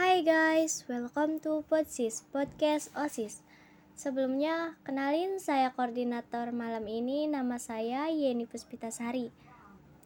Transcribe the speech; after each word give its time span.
Hai 0.00 0.24
guys, 0.24 0.88
welcome 0.88 1.44
to 1.44 1.60
Podsis, 1.68 2.24
Podcast 2.32 2.88
OSIS. 2.96 3.44
Sebelumnya, 3.92 4.80
kenalin 4.80 5.36
saya 5.36 5.76
koordinator 5.76 6.56
malam 6.56 6.88
ini, 6.88 7.28
nama 7.28 7.60
saya 7.60 8.08
Yeni 8.08 8.48
Puspitasari. 8.48 9.28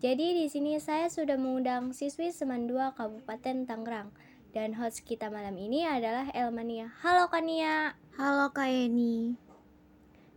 Jadi 0.02 0.34
di 0.34 0.50
sini 0.50 0.82
saya 0.82 1.06
sudah 1.06 1.38
mengundang 1.38 1.94
siswi 1.94 2.34
Seman 2.34 2.66
2 2.66 2.90
Kabupaten 2.98 3.70
Tangerang. 3.70 4.10
Dan 4.50 4.74
host 4.74 5.06
kita 5.06 5.30
malam 5.30 5.54
ini 5.54 5.86
adalah 5.86 6.26
Elmania. 6.34 6.90
Halo 6.98 7.30
Kania. 7.30 7.94
Halo 8.18 8.50
Kak 8.50 8.66
Yeni. 8.66 9.38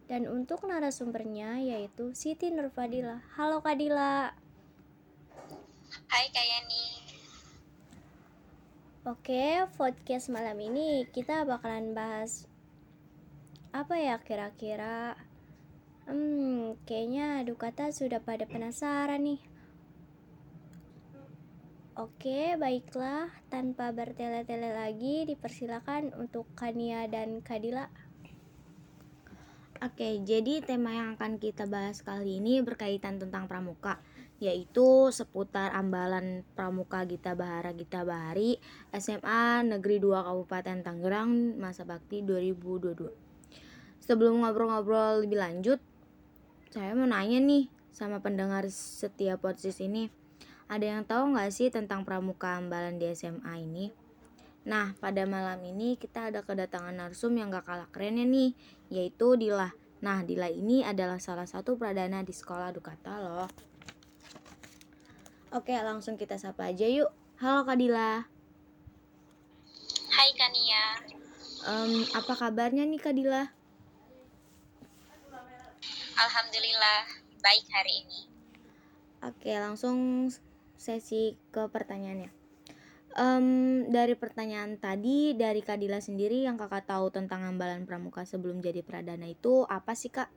Dan 0.05 0.29
untuk 0.29 0.69
narasumbernya 0.69 1.65
yaitu 1.65 2.13
Siti 2.13 2.53
Nurfadila. 2.53 3.25
Halo 3.33 3.65
Kadila. 3.65 4.37
Hai 6.13 6.29
Kak 6.29 6.45
Yani. 6.45 7.06
Oke, 9.07 9.63
podcast 9.79 10.27
malam 10.27 10.59
ini 10.59 11.07
kita 11.07 11.47
bakalan 11.47 11.95
bahas 11.95 12.43
apa 13.71 13.95
ya 13.95 14.19
kira-kira? 14.19 15.15
Hmm, 16.03 16.75
kayaknya 16.83 17.39
Dukata 17.47 17.87
sudah 17.95 18.19
pada 18.19 18.43
penasaran 18.43 19.23
nih. 19.23 19.39
Oke, 21.95 22.59
baiklah. 22.59 23.31
Tanpa 23.47 23.95
bertele-tele 23.95 24.75
lagi, 24.75 25.23
dipersilakan 25.23 26.11
untuk 26.19 26.43
Kania 26.59 27.07
dan 27.07 27.39
Kadila. 27.39 27.87
Oke, 29.87 30.19
jadi 30.27 30.59
tema 30.59 30.91
yang 30.91 31.15
akan 31.15 31.39
kita 31.39 31.63
bahas 31.63 32.03
kali 32.03 32.43
ini 32.43 32.59
berkaitan 32.59 33.23
tentang 33.23 33.47
pramuka 33.47 34.03
yaitu 34.37 35.09
seputar 35.09 35.73
ambalan 35.73 36.45
Pramuka 36.53 37.01
Gita 37.09 37.33
Bahara 37.33 37.73
Gita 37.73 38.05
Bahari 38.05 38.61
SMA 38.93 39.65
Negeri 39.65 39.97
2 39.97 40.27
Kabupaten 40.27 40.77
Tangerang 40.85 41.57
masa 41.57 41.85
bakti 41.89 42.21
2022. 42.21 43.09
Sebelum 44.01 44.45
ngobrol-ngobrol 44.45 45.25
lebih 45.25 45.41
lanjut, 45.41 45.79
saya 46.69 46.93
mau 46.93 47.09
nanya 47.09 47.41
nih 47.41 47.65
sama 47.89 48.21
pendengar 48.21 48.69
setiap 48.69 49.41
podcast 49.41 49.81
ini. 49.81 50.13
Ada 50.69 50.85
yang 50.85 51.01
tahu 51.07 51.33
nggak 51.33 51.49
sih 51.49 51.73
tentang 51.73 52.05
pramuka 52.05 52.61
ambalan 52.61 53.01
di 53.01 53.09
SMA 53.17 53.53
ini? 53.65 53.89
Nah, 54.67 54.91
pada 54.99 55.23
malam 55.23 55.63
ini 55.63 55.95
kita 55.95 56.27
ada 56.27 56.43
kedatangan 56.43 56.91
narsum 56.91 57.31
yang 57.39 57.47
gak 57.47 57.71
kalah 57.71 57.87
kerennya 57.87 58.27
nih, 58.27 58.51
yaitu 58.91 59.39
Dila. 59.39 59.71
Nah, 60.03 60.27
Dila 60.27 60.51
ini 60.51 60.83
adalah 60.83 61.23
salah 61.23 61.47
satu 61.47 61.79
pradana 61.79 62.19
di 62.19 62.35
sekolah 62.35 62.75
Dukata 62.75 63.15
loh. 63.23 63.47
Oke, 65.47 65.71
langsung 65.79 66.19
kita 66.19 66.35
sapa 66.35 66.67
aja 66.67 66.83
yuk. 66.83 67.07
Halo 67.39 67.63
Kak 67.63 67.79
Dila. 67.79 68.27
Hai 70.11 70.29
Kania. 70.35 70.83
Um, 71.63 72.03
apa 72.11 72.35
kabarnya 72.35 72.83
nih 72.83 72.99
Kak 72.99 73.15
Dila? 73.15 73.47
Alhamdulillah 76.19 77.01
baik 77.39 77.63
hari 77.71 78.03
ini. 78.03 78.21
Oke, 79.23 79.55
langsung 79.55 80.27
sesi 80.75 81.39
ke 81.55 81.63
pertanyaannya. 81.71 82.27
Um, 83.15 83.47
dari 83.87 84.19
pertanyaan 84.19 84.75
tadi 84.75 85.31
dari 85.31 85.63
Kak 85.63 85.79
Dila 85.79 86.03
sendiri 86.03 86.43
yang 86.43 86.59
kakak 86.59 86.91
tahu 86.91 87.07
tentang 87.07 87.47
ambalan 87.47 87.87
pramuka 87.87 88.27
sebelum 88.27 88.59
jadi 88.59 88.83
pradana 88.83 89.31
itu 89.31 89.63
apa 89.71 89.95
sih 89.95 90.11
kak? 90.11 90.27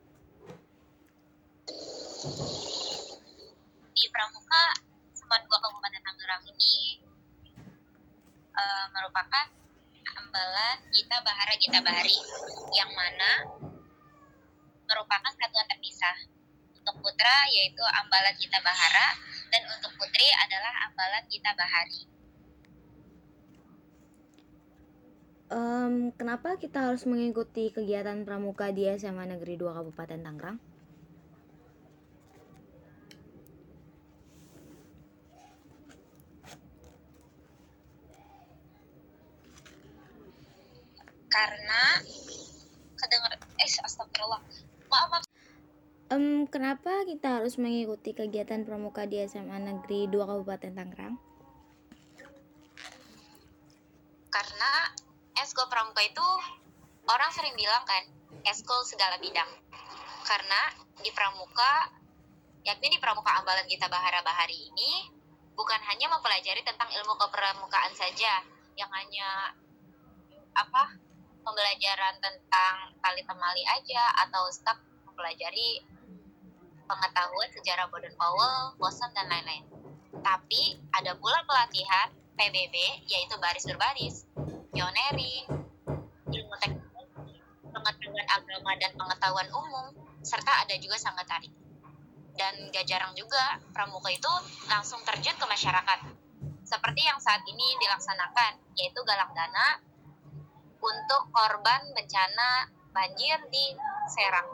Di 3.90 4.06
pramuka 4.14 4.39
Seman 5.30 5.46
2 5.46 5.62
Kabupaten 5.62 6.02
Tangerang 6.02 6.42
ini 6.42 6.98
uh, 8.50 8.86
merupakan 8.90 9.46
ambalan 10.18 10.76
Gita 10.90 11.22
Bahara 11.22 11.54
Gita 11.54 11.78
Bahari 11.86 12.18
yang 12.74 12.90
mana 12.90 13.46
merupakan 14.90 15.30
satuan 15.30 15.70
terpisah. 15.70 16.18
Untuk 16.82 16.98
putra 16.98 17.46
yaitu 17.46 17.78
ambalan 17.78 18.34
Gita 18.42 18.58
Bahara 18.58 19.14
dan 19.54 19.70
untuk 19.70 19.94
putri 20.02 20.26
adalah 20.34 20.90
ambalan 20.90 21.22
Gita 21.30 21.54
Bahari. 21.54 22.00
Um, 25.46 26.10
kenapa 26.18 26.58
kita 26.58 26.90
harus 26.90 27.06
mengikuti 27.06 27.70
kegiatan 27.70 28.26
pramuka 28.26 28.74
di 28.74 28.90
SMA 28.98 29.30
Negeri 29.30 29.54
2 29.54 29.78
Kabupaten 29.78 30.26
Tangerang? 30.26 30.58
Karena 41.30 41.82
kedengar 42.98 43.32
eh 43.38 43.70
astagfirullah. 43.86 44.42
Maaf, 44.90 45.08
maaf. 45.14 45.24
Um, 46.10 46.50
kenapa 46.50 47.06
kita 47.06 47.38
harus 47.38 47.54
mengikuti 47.54 48.10
kegiatan 48.10 48.66
pramuka 48.66 49.06
di 49.06 49.22
SMA 49.30 49.62
Negeri 49.62 50.10
2 50.10 50.18
Kabupaten 50.26 50.74
Tangerang? 50.74 51.14
Karena 54.26 54.72
eskul 55.38 55.70
pramuka 55.70 56.02
itu 56.02 56.26
orang 57.06 57.30
sering 57.30 57.54
bilang 57.54 57.86
kan 57.86 58.02
eskul 58.50 58.82
segala 58.82 59.22
bidang. 59.22 59.46
Karena 60.26 60.74
di 60.98 61.14
pramuka, 61.14 61.94
yakni 62.66 62.90
di 62.90 62.98
pramuka 62.98 63.30
ambalan 63.38 63.70
kita 63.70 63.86
Bahara 63.86 64.26
Bahari 64.26 64.58
ini 64.66 65.06
bukan 65.54 65.78
hanya 65.86 66.10
mempelajari 66.10 66.66
tentang 66.66 66.90
ilmu 66.90 67.14
kepramukaan 67.22 67.94
saja, 67.94 68.42
yang 68.74 68.90
hanya 68.90 69.54
apa 70.58 70.98
pembelajaran 71.40 72.14
tentang 72.20 72.74
tali 73.00 73.22
temali 73.24 73.64
aja 73.64 74.02
atau 74.28 74.48
stuck 74.52 74.78
mempelajari 75.08 75.82
pengetahuan 76.84 77.50
sejarah 77.54 77.86
Boden 77.86 78.14
Powell, 78.18 78.74
Bosan 78.76 79.14
dan 79.14 79.30
lain-lain. 79.30 79.64
Tapi 80.20 80.74
ada 80.90 81.14
pula 81.16 81.38
pelatihan 81.46 82.10
PBB 82.34 83.06
yaitu 83.06 83.34
baris 83.38 83.64
berbaris, 83.64 84.16
pionering, 84.74 85.46
ilmu 86.30 86.54
teknologi, 86.58 87.38
pengetahuan 87.70 88.26
agama 88.26 88.72
dan 88.80 88.92
pengetahuan 88.98 89.48
umum, 89.54 89.86
serta 90.24 90.66
ada 90.66 90.74
juga 90.82 90.98
sangga 90.98 91.22
tari. 91.24 91.48
Dan 92.34 92.72
gak 92.72 92.88
jarang 92.88 93.12
juga 93.12 93.60
pramuka 93.74 94.08
itu 94.10 94.32
langsung 94.66 94.98
terjun 95.04 95.36
ke 95.36 95.46
masyarakat. 95.46 96.00
Seperti 96.64 97.02
yang 97.02 97.18
saat 97.18 97.42
ini 97.44 97.76
dilaksanakan, 97.82 98.62
yaitu 98.78 99.00
galang 99.02 99.34
dana 99.34 99.89
untuk 100.80 101.22
korban 101.30 101.80
bencana 101.92 102.72
banjir 102.90 103.38
di 103.52 103.76
Serang. 104.10 104.48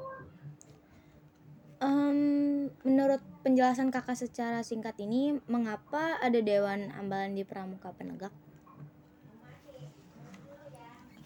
Um, 1.77 2.69
menurut 2.85 3.21
penjelasan 3.45 3.89
kakak 3.89 4.17
secara 4.17 4.61
singkat 4.61 4.97
ini, 5.01 5.39
mengapa 5.49 6.21
ada 6.21 6.41
Dewan 6.41 6.93
Ambalan 6.93 7.37
di 7.37 7.45
Pramuka 7.45 7.93
Penegak? 7.93 8.33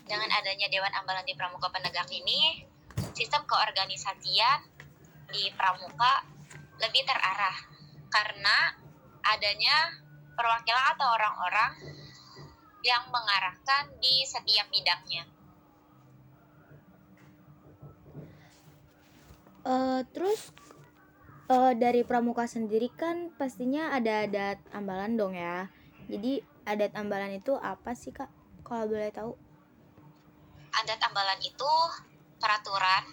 Dengan 0.06 0.30
adanya 0.30 0.66
Dewan 0.66 0.90
Ambalan 0.94 1.22
di 1.22 1.34
Pramuka 1.38 1.70
Penegak 1.70 2.10
ini, 2.10 2.66
sistem 3.14 3.46
keorganisasian 3.46 4.66
di 5.30 5.50
Pramuka 5.54 6.26
lebih 6.82 7.06
terarah 7.06 7.54
karena 8.10 8.74
adanya 9.22 9.94
perwakilan 10.34 10.86
atau 10.98 11.08
orang-orang 11.14 11.72
yang 12.80 13.08
mengarahkan 13.12 13.92
di 14.00 14.24
setiap 14.24 14.66
bidangnya. 14.72 15.24
Uh, 19.60 20.00
terus 20.16 20.48
uh, 21.52 21.76
dari 21.76 22.00
pramuka 22.00 22.48
sendiri 22.48 22.88
kan 22.96 23.28
pastinya 23.36 23.92
ada 23.92 24.24
adat 24.24 24.58
ambalan 24.72 25.20
dong 25.20 25.36
ya. 25.36 25.68
Jadi 26.08 26.40
adat 26.64 26.96
ambalan 26.96 27.36
itu 27.36 27.52
apa 27.60 27.92
sih 27.92 28.10
kak? 28.10 28.32
Kalau 28.64 28.88
boleh 28.88 29.12
tahu? 29.12 29.36
Adat 30.72 31.00
ambalan 31.04 31.40
itu 31.44 31.72
peraturan 32.40 33.04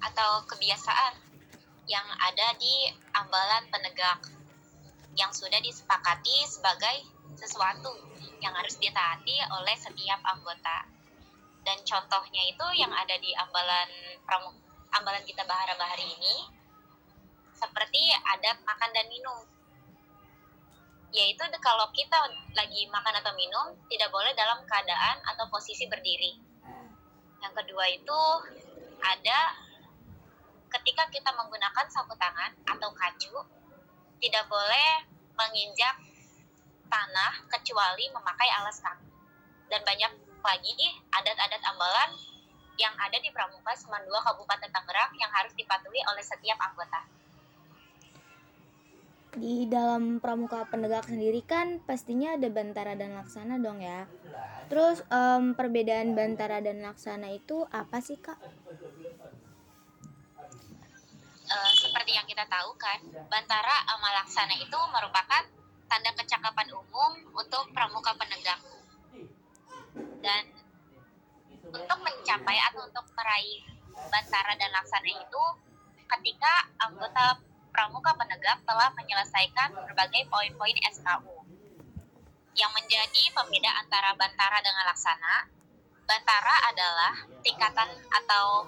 atau 0.00 0.46
kebiasaan 0.46 1.18
yang 1.90 2.06
ada 2.22 2.54
di 2.54 2.86
ambalan 3.12 3.66
penegak 3.74 4.30
yang 5.18 5.34
sudah 5.34 5.58
disepakati 5.58 6.46
sebagai 6.46 7.02
sesuatu 7.34 7.90
yang 8.40 8.56
harus 8.56 8.76
ditaati 8.80 9.36
oleh 9.52 9.76
setiap 9.76 10.20
anggota. 10.24 10.88
Dan 11.60 11.76
contohnya 11.84 12.42
itu 12.48 12.66
yang 12.80 12.90
ada 12.90 13.14
di 13.20 13.36
ambalan 13.36 13.88
ambalan 14.90 15.22
kita 15.22 15.44
bahara 15.46 15.76
bahari 15.76 16.02
ini 16.02 16.34
seperti 17.54 18.00
adat 18.16 18.58
makan 18.64 18.90
dan 18.96 19.06
minum 19.12 19.44
yaitu 21.10 21.42
kalau 21.58 21.90
kita 21.90 22.16
lagi 22.54 22.86
makan 22.86 23.14
atau 23.18 23.34
minum 23.34 23.74
tidak 23.90 24.08
boleh 24.14 24.30
dalam 24.38 24.62
keadaan 24.62 25.18
atau 25.34 25.50
posisi 25.50 25.84
berdiri 25.90 26.38
yang 27.42 27.52
kedua 27.52 27.84
itu 27.90 28.20
ada 29.02 29.40
ketika 30.70 31.10
kita 31.10 31.34
menggunakan 31.34 31.86
sapu 31.90 32.14
tangan 32.14 32.54
atau 32.62 32.94
kacu 32.94 33.34
tidak 34.22 34.46
boleh 34.46 35.02
menginjak 35.34 35.98
tanah 36.90 37.46
kecuali 37.46 38.10
memakai 38.10 38.50
alas 38.58 38.82
kaki 38.82 39.08
dan 39.70 39.80
banyak 39.86 40.12
lagi 40.42 40.74
adat-adat 41.14 41.62
ambalan 41.70 42.10
yang 42.74 42.96
ada 42.98 43.16
di 43.22 43.30
Pramuka 43.30 43.76
Seman 43.78 44.02
2 44.08 44.10
Kabupaten 44.10 44.70
Tangerang 44.72 45.12
yang 45.14 45.30
harus 45.30 45.54
dipatuhi 45.54 46.00
oleh 46.10 46.24
setiap 46.24 46.58
anggota. 46.58 47.00
Di 49.30 49.70
dalam 49.70 50.18
pramuka 50.18 50.66
penegak 50.66 51.06
sendiri 51.06 51.46
kan 51.46 51.78
pastinya 51.86 52.34
ada 52.34 52.50
bantara 52.50 52.98
dan 52.98 53.14
laksana 53.14 53.62
dong 53.62 53.78
ya. 53.78 54.10
Terus 54.66 55.06
em, 55.06 55.54
perbedaan 55.54 56.18
bantara 56.18 56.58
dan 56.58 56.82
laksana 56.82 57.30
itu 57.30 57.62
apa 57.70 58.02
sih 58.02 58.18
kak? 58.18 58.40
Eh, 61.50 61.72
seperti 61.74 62.14
yang 62.14 62.26
kita 62.30 62.46
tahu 62.46 62.70
kan, 62.78 63.02
Bantara 63.26 63.82
sama 63.82 64.14
Laksana 64.22 64.54
itu 64.54 64.78
merupakan 64.94 65.42
tanda 65.90 66.14
kecakapan 66.14 66.70
umum 66.70 67.12
untuk 67.34 67.66
pramuka 67.74 68.14
penegak. 68.14 68.62
Dan 70.22 70.46
untuk 71.66 71.98
mencapai 71.98 72.58
atau 72.70 72.86
untuk 72.86 73.02
meraih 73.18 73.66
Bantara 73.90 74.54
dan 74.54 74.70
Laksana 74.70 75.10
itu, 75.10 75.44
ketika 76.06 76.70
anggota 76.78 77.42
pramuka 77.74 78.14
penegak 78.14 78.62
telah 78.62 78.94
menyelesaikan 78.94 79.74
berbagai 79.74 80.30
poin-poin 80.30 80.78
SKU. 80.94 81.42
Yang 82.54 82.70
menjadi 82.70 83.22
pembeda 83.34 83.70
antara 83.82 84.14
Bantara 84.14 84.62
dengan 84.62 84.86
Laksana, 84.86 85.50
Bantara 86.06 86.54
adalah 86.70 87.14
tingkatan 87.42 87.90
atau 88.10 88.66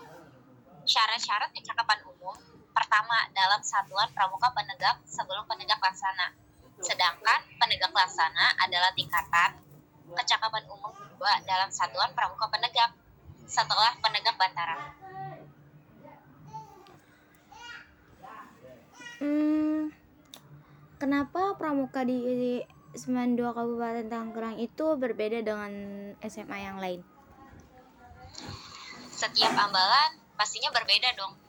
syarat-syarat 0.83 1.55
kecakapan 1.55 2.03
umum 2.07 2.35
pertama 2.75 3.31
dalam 3.37 3.63
satuan 3.63 4.11
pramuka 4.11 4.51
penegak 4.55 4.99
sebelum 5.07 5.47
penegak 5.47 5.79
laksana. 5.79 6.42
Sedangkan 6.83 7.41
penegak 7.63 7.95
laksana 7.95 8.59
adalah 8.59 8.91
tingkatan 8.99 9.55
kecakapan 10.13 10.67
umum 10.69 10.91
kedua 10.93 11.39
dalam 11.47 11.71
satuan 11.71 12.11
pramuka 12.13 12.51
penegak 12.51 12.91
setelah 13.47 13.95
penegak 14.03 14.35
bantara. 14.35 14.77
Hmm, 19.23 19.95
kenapa 20.99 21.55
pramuka 21.55 22.03
di 22.03 22.59
Semen 22.93 23.39
2 23.39 23.57
Kabupaten 23.57 24.11
Tangerang 24.11 24.59
itu 24.61 24.99
berbeda 24.99 25.41
dengan 25.41 25.73
SMA 26.21 26.59
yang 26.61 26.77
lain? 26.83 27.01
Setiap 29.09 29.55
ambalan 29.55 30.19
pastinya 30.35 30.75
berbeda 30.75 31.15
dong. 31.15 31.42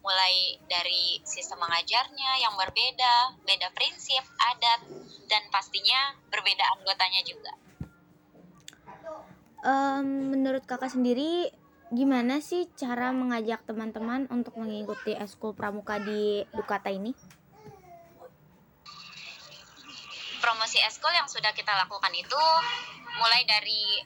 Mulai 0.00 0.62
dari 0.70 1.18
sistem 1.26 1.60
mengajarnya 1.62 2.30
yang 2.40 2.54
berbeda, 2.54 3.38
beda 3.44 3.68
prinsip, 3.74 4.24
adat, 4.38 4.80
dan 5.26 5.42
pastinya 5.52 6.16
berbeda 6.30 6.64
anggotanya 6.78 7.22
juga. 7.26 7.52
Em, 9.66 10.32
menurut 10.32 10.62
kakak 10.64 10.94
sendiri, 10.94 11.50
gimana 11.90 12.38
sih 12.38 12.70
cara 12.78 13.10
mengajak 13.10 13.66
teman-teman 13.66 14.30
untuk 14.30 14.54
mengikuti 14.56 15.18
eskul 15.18 15.52
pramuka 15.52 15.98
di 15.98 16.46
Dukata 16.54 16.94
ini? 16.94 17.12
promosi 20.38 20.80
eskul 20.80 21.12
yang 21.12 21.28
sudah 21.28 21.52
kita 21.52 21.76
lakukan 21.76 22.14
itu 22.14 22.42
mulai 23.20 23.44
dari 23.44 24.00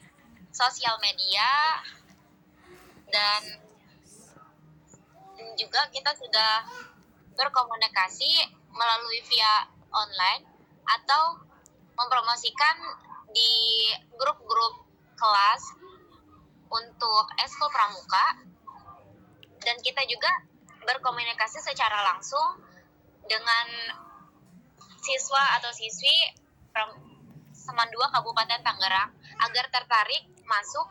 sosial 0.51 0.99
media 0.99 1.79
dan 3.09 3.41
juga 5.57 5.89
kita 5.89 6.13
sudah 6.17 6.65
berkomunikasi 7.33 8.29
melalui 8.73 9.19
via 9.29 9.69
online 9.93 10.45
atau 10.83 11.37
mempromosikan 11.93 12.75
di 13.33 13.89
grup-grup 14.17 14.85
kelas 15.17 15.63
untuk 16.73 17.25
eskul 17.41 17.69
pramuka 17.69 18.25
dan 19.61 19.77
kita 19.81 20.01
juga 20.09 20.29
berkomunikasi 20.83 21.61
secara 21.61 22.03
langsung 22.13 22.59
dengan 23.29 23.67
siswa 24.99 25.43
atau 25.59 25.71
siswi 25.71 26.17
Pram- 26.73 26.99
Seman 27.53 27.87
2 27.87 27.95
Kabupaten 28.11 28.59
Tangerang 28.59 29.13
agar 29.39 29.65
tertarik 29.71 30.27
masuk 30.43 30.89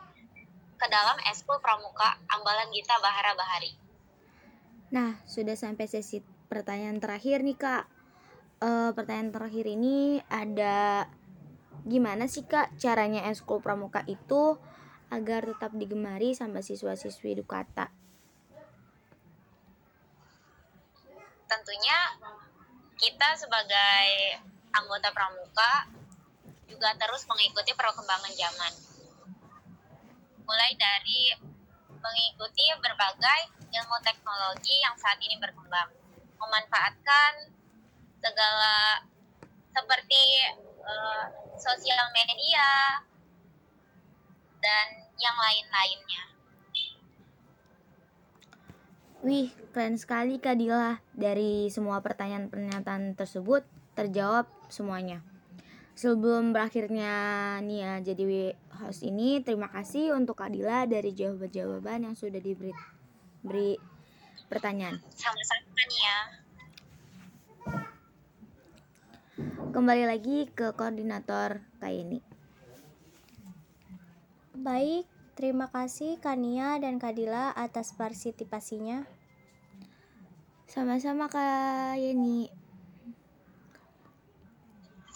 ke 0.79 0.87
dalam 0.89 1.19
eskul 1.29 1.59
pramuka 1.61 2.17
Ambalan 2.33 2.73
Gita 2.73 2.97
Bahara 2.97 3.37
Bahari. 3.37 3.82
Nah, 4.93 5.17
sudah 5.25 5.57
sampai 5.57 5.89
sesi 5.89 6.21
pertanyaan 6.21 7.01
terakhir 7.01 7.41
nih 7.41 7.57
kak. 7.57 7.89
Eh, 8.61 8.91
pertanyaan 8.93 9.33
terakhir 9.33 9.65
ini 9.65 10.21
ada 10.29 11.09
gimana 11.81 12.29
sih 12.29 12.45
kak 12.45 12.77
caranya 12.77 13.25
eskul 13.25 13.57
pramuka 13.57 14.05
itu 14.05 14.61
agar 15.09 15.49
tetap 15.49 15.73
digemari 15.73 16.37
sama 16.37 16.61
siswa-siswi 16.61 17.41
Dukata? 17.41 17.89
Tentunya 21.49 21.97
kita 22.93 23.33
sebagai 23.33 24.05
anggota 24.77 25.09
pramuka 25.09 25.89
juga 26.69 26.93
terus 27.01 27.25
mengikuti 27.25 27.73
perkembangan 27.73 28.33
zaman. 28.37 28.73
Mulai 30.45 30.71
dari 30.77 31.52
mengikuti 32.03 32.67
berbagai 32.83 33.39
ilmu 33.71 33.97
teknologi 34.03 34.75
yang 34.83 34.93
saat 34.99 35.15
ini 35.23 35.39
berkembang, 35.39 35.87
memanfaatkan 36.35 37.47
segala 38.19 38.99
seperti 39.71 40.23
eh, 40.83 41.25
sosial 41.55 42.03
media 42.11 42.99
dan 44.59 44.87
yang 45.15 45.37
lain-lainnya. 45.39 46.23
Wih, 49.23 49.55
keren 49.71 49.95
sekali 49.95 50.35
Kak 50.35 50.59
Dila. 50.59 50.99
Dari 51.15 51.71
semua 51.71 52.03
pertanyaan 52.03 52.51
pernyataan 52.51 53.15
tersebut 53.15 53.63
terjawab 53.95 54.51
semuanya. 54.67 55.23
Sebelum 55.93 56.57
berakhirnya 56.57 57.13
Nia 57.61 58.01
jadi 58.01 58.57
host 58.81 59.05
ini, 59.05 59.45
terima 59.45 59.69
kasih 59.69 60.17
untuk 60.17 60.41
Kak 60.41 60.49
Dila 60.49 60.89
dari 60.89 61.13
jawaban-jawaban 61.13 62.09
yang 62.09 62.15
sudah 62.17 62.41
diberi 62.41 62.73
beri 63.45 63.77
pertanyaan. 64.49 64.97
Sama-sama 65.13 65.81
nih 65.85 66.01
ya. 66.01 66.19
Kembali 69.73 70.05
lagi 70.09 70.49
ke 70.49 70.73
koordinator 70.73 71.61
Yeni. 71.81 72.21
Baik, 74.53 75.05
terima 75.37 75.69
kasih 75.69 76.17
Kania 76.21 76.77
dan 76.81 76.97
Kadila 76.97 77.53
atas 77.53 77.93
partisipasinya. 77.93 79.05
Sama-sama 80.65 81.29
Kak 81.29 82.01
Yeni. 82.01 82.62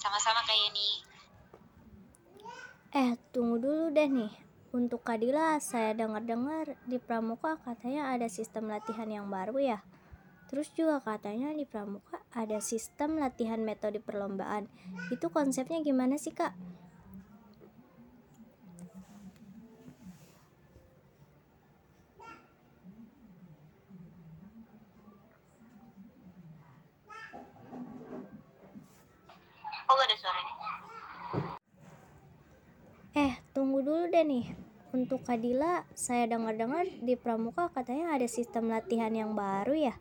Sama-sama 0.08 0.40
kayak 0.48 0.72
ini. 0.72 0.90
Eh, 2.96 3.20
tunggu 3.36 3.60
dulu 3.60 3.92
deh 3.92 4.08
nih. 4.08 4.32
Untuk 4.72 5.04
Kadila, 5.04 5.60
saya 5.60 5.92
dengar-dengar 5.92 6.80
di 6.88 6.96
Pramuka 6.96 7.60
katanya 7.60 8.16
ada 8.16 8.32
sistem 8.32 8.72
latihan 8.72 9.12
yang 9.12 9.28
baru 9.28 9.60
ya. 9.60 9.84
Terus 10.48 10.72
juga 10.72 11.04
katanya 11.04 11.52
di 11.52 11.68
Pramuka 11.68 12.24
ada 12.32 12.64
sistem 12.64 13.20
latihan 13.20 13.60
metode 13.60 14.00
perlombaan. 14.00 14.72
Itu 15.12 15.28
konsepnya 15.28 15.84
gimana 15.84 16.16
sih, 16.16 16.32
Kak? 16.32 16.56
Oh 29.88 29.94
gak 29.96 30.08
ada 30.12 30.18
suaranya. 30.20 30.56
Eh, 33.18 33.34
tunggu 33.56 33.80
dulu 33.82 34.12
deh 34.12 34.22
nih. 34.28 34.46
Untuk 34.92 35.24
Kadila, 35.24 35.84
saya 35.96 36.28
dengar-dengar 36.32 36.88
di 37.04 37.16
Pramuka 37.20 37.72
katanya 37.72 38.16
ada 38.16 38.28
sistem 38.28 38.72
latihan 38.72 39.12
yang 39.12 39.36
baru 39.36 39.76
ya. 39.92 39.96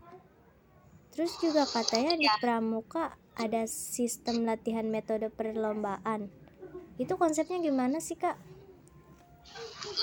Terus 1.10 1.34
juga 1.40 1.64
katanya 1.64 2.14
di 2.14 2.28
Pramuka 2.38 3.16
ada 3.34 3.64
sistem 3.66 4.44
latihan 4.44 4.84
metode 4.86 5.32
perlombaan. 5.32 6.28
Itu 7.00 7.16
konsepnya 7.16 7.60
gimana 7.60 7.98
sih, 8.04 8.20
Kak? 8.20 8.36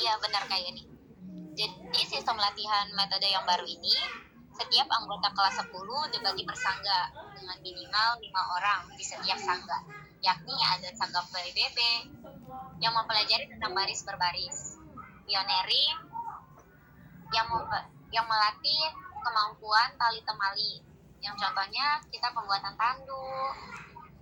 Iya 0.03 0.13
benar 0.19 0.43
kayak 0.49 0.73
ini. 0.73 0.83
Jadi 1.53 2.01
sistem 2.09 2.37
latihan 2.41 2.89
metode 2.97 3.29
yang 3.29 3.45
baru 3.45 3.65
ini 3.65 3.93
setiap 4.53 4.87
anggota 4.89 5.33
kelas 5.33 5.65
10 5.65 6.13
dibagi 6.13 6.43
per 6.45 6.57
sangga 6.57 7.09
dengan 7.33 7.57
minimal 7.61 8.09
5 8.21 8.55
orang 8.57 8.81
di 8.93 9.03
setiap 9.03 9.37
sangga. 9.41 9.81
Yakni 10.21 10.55
ada 10.55 10.89
sangga 10.93 11.25
PBB 11.27 11.79
yang 12.79 12.93
mempelajari 12.93 13.49
tentang 13.49 13.73
baris 13.73 14.01
berbaris 14.05 14.77
pioneering 15.23 15.95
yang 17.33 17.47
yang 18.13 18.25
melatih 18.29 18.83
kemampuan 19.23 19.89
tali 19.97 20.21
temali. 20.21 20.83
Yang 21.23 21.35
contohnya 21.39 22.03
kita 22.11 22.29
pembuatan 22.35 22.75
tandu 22.75 23.25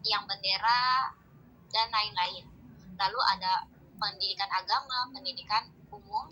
yang 0.05 0.23
bendera 0.29 1.11
dan 1.73 1.87
lain-lain. 1.91 2.45
Lalu 2.95 3.19
ada 3.37 3.65
pendidikan 3.97 4.49
agama, 4.49 5.09
pendidikan 5.13 5.65
umum, 5.89 6.25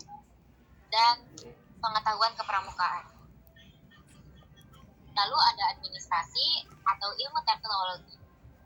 dan 0.90 1.18
pengetahuan 1.78 2.32
kepramukaan. 2.38 3.19
Lalu 5.14 5.36
ada 5.36 5.64
administrasi 5.74 6.64
atau 6.66 7.10
ilmu 7.12 7.40
teknologi, 7.42 8.16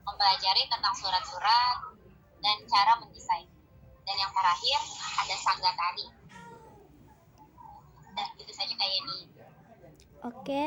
mempelajari 0.05 0.63
tentang 0.69 0.95
surat-surat 0.97 1.77
dan 2.45 2.57
cara 2.69 2.93
mendesain. 3.01 3.49
Dan 4.05 4.17
yang 4.21 4.33
terakhir 4.37 4.79
ada 5.25 5.37
sangga 5.41 5.73
tari. 5.73 6.07
Dan 8.15 8.27
itu 8.37 8.53
saja 8.53 8.75
kayak 8.77 8.95
ini. 9.01 9.19
Oke, 10.25 10.65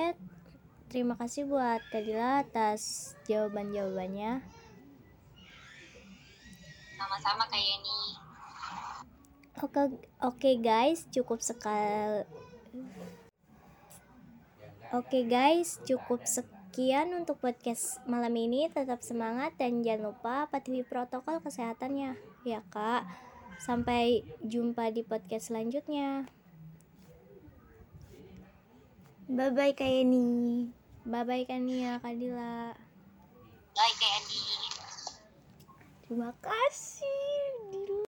terima 0.90 1.14
kasih 1.18 1.46
buat 1.46 1.82
Kadila 1.94 2.42
atas 2.46 3.14
jawaban-jawabannya. 3.30 4.42
Sama-sama 6.98 7.46
kayak 7.50 7.70
ini. 7.78 8.00
Oke, 9.58 9.82
oke 10.22 10.50
guys, 10.62 11.10
cukup 11.10 11.42
sekali. 11.42 12.26
Oke 14.96 15.28
guys, 15.28 15.84
cukup 15.84 16.24
sekian 16.24 17.12
untuk 17.12 17.44
podcast 17.44 18.00
malam 18.08 18.32
ini. 18.40 18.72
Tetap 18.72 19.04
semangat 19.04 19.52
dan 19.60 19.84
jangan 19.84 20.16
lupa 20.16 20.48
patuhi 20.48 20.80
protokol 20.88 21.44
kesehatannya, 21.44 22.16
ya 22.48 22.64
kak. 22.72 23.04
Sampai 23.60 24.24
jumpa 24.40 24.88
di 24.96 25.04
podcast 25.04 25.52
selanjutnya. 25.52 26.32
Bye 29.28 29.52
bye 29.52 29.76
Kak 29.76 29.92
Yeni. 29.92 30.72
Bye 31.04 31.28
bye 31.28 31.44
Kania, 31.44 32.00
Kadila. 32.00 32.72
Baik 33.76 33.96
kayak 34.00 34.24
ini. 34.24 34.44
Terima 36.08 36.32
kasih. 36.40 37.67